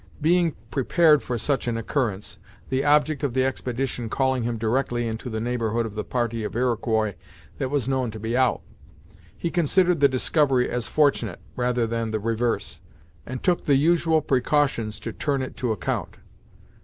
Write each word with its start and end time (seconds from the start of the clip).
Being 0.19 0.55
prepared 0.71 1.21
for 1.21 1.37
such 1.37 1.67
an 1.67 1.77
occurrence, 1.77 2.39
the 2.69 2.83
object 2.83 3.21
of 3.21 3.35
the 3.35 3.45
expedition 3.45 4.09
calling 4.09 4.41
him 4.41 4.57
directly 4.57 5.05
into 5.05 5.29
the 5.29 5.39
neighborhood 5.39 5.85
of 5.85 5.93
the 5.93 6.03
party 6.03 6.43
of 6.43 6.55
Iroquois 6.55 7.13
that 7.59 7.69
was 7.69 7.87
known 7.87 8.09
to 8.09 8.19
be 8.19 8.35
out, 8.35 8.61
he 9.37 9.51
considered 9.51 9.99
the 9.99 10.07
discovery 10.07 10.67
as 10.67 10.87
fortunate, 10.87 11.39
rather 11.55 11.85
than 11.85 12.09
the 12.09 12.19
reverse, 12.19 12.79
and 13.27 13.43
took 13.43 13.65
the 13.65 13.75
usual 13.75 14.23
precautions 14.23 14.99
to 15.01 15.13
turn 15.13 15.43
it 15.43 15.55
to 15.57 15.71
account. 15.71 16.17